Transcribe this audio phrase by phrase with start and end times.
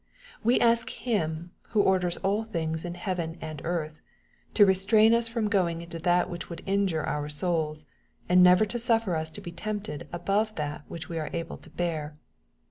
[0.43, 4.01] We ask Him, who orders all things in heaven and earth,
[4.55, 7.85] to restrain us from going into that which would injure our souls,
[8.27, 11.69] and never to suffer us to be tempted above that which we are able to
[11.69, 12.15] bear.